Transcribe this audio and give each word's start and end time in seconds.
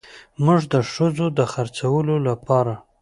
موږ 0.43 0.61
د 0.73 0.75
ښځو 0.91 1.25
د 1.37 1.39
خرڅولو 1.51 2.15
لپاره 2.27 2.73